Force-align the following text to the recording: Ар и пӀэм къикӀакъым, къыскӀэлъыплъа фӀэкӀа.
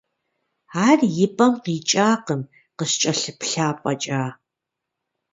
Ар 0.87 0.99
и 1.23 1.27
пӀэм 1.35 1.53
къикӀакъым, 1.63 2.41
къыскӀэлъыплъа 2.77 3.67
фӀэкӀа. 3.79 4.23